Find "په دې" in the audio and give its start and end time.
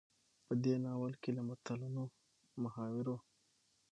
0.45-0.73